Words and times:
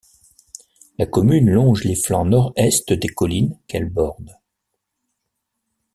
La 0.97 1.05
commune 1.05 1.51
longe 1.51 1.83
les 1.83 1.93
flancs 1.93 2.25
nord-est 2.25 2.91
des 2.91 3.07
collines 3.09 3.55
qu'elle 3.67 3.87
borde. 3.91 4.35